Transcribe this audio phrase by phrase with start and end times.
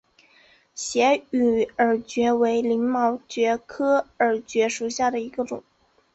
[0.73, 5.63] 斜羽耳蕨为鳞毛蕨科耳蕨属下的一个种。